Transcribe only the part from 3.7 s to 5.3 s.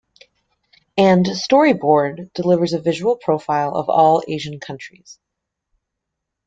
of all Asian countries.